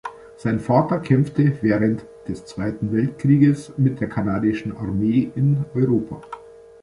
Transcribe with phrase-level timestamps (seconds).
[0.35, 6.21] Sein Vater kämpfte während des Zweiten Weltkrieges mit der kanadischen Armee in Europa.